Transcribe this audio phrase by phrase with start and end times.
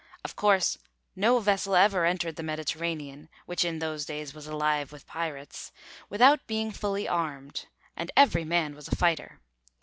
[0.23, 0.79] Of course,
[1.15, 5.71] no vessel ever entered the Mediterranean, which in those days was alive with pirates,
[6.09, 9.39] without being fully armed, and every man was a fighter.